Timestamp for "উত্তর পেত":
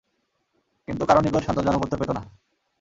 1.83-2.11